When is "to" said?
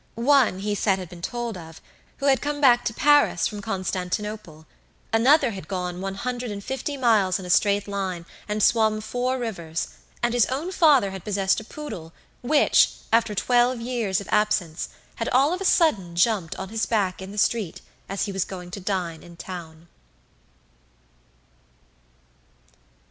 2.85-2.93, 18.71-18.79